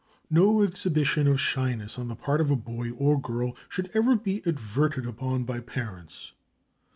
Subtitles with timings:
[0.31, 4.41] No exhibition of shyness on the part of a boy or girl should ever be
[4.47, 6.33] adverted upon by parents.